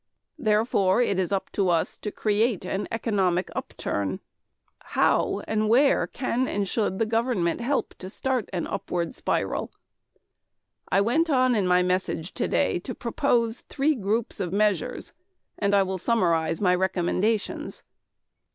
[0.39, 4.19] Therefore it is up to us to create an economic upturn.
[4.97, 9.71] "How and where can and should the government help to start an upward spiral?"
[10.89, 15.13] I went on in my message today to propose three groups of measures
[15.59, 17.83] and I will summarize my recommendations.